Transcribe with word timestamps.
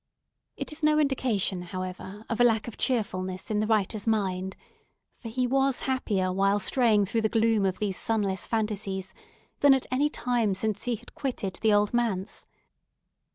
It 0.57 0.71
is 0.71 0.81
no 0.81 0.97
indication, 0.97 1.61
however, 1.61 2.25
of 2.27 2.41
a 2.41 2.43
lack 2.43 2.67
of 2.67 2.75
cheerfulness 2.75 3.51
in 3.51 3.59
the 3.59 3.67
writer's 3.67 4.07
mind: 4.07 4.57
for 5.19 5.29
he 5.29 5.45
was 5.45 5.81
happier 5.81 6.33
while 6.33 6.57
straying 6.59 7.05
through 7.05 7.21
the 7.21 7.29
gloom 7.29 7.67
of 7.67 7.77
these 7.77 7.97
sunless 7.97 8.47
fantasies 8.47 9.13
than 9.59 9.75
at 9.75 9.85
any 9.91 10.09
time 10.09 10.55
since 10.55 10.85
he 10.85 10.95
had 10.95 11.13
quitted 11.13 11.59
the 11.61 11.71
Old 11.71 11.93
Manse. 11.93 12.47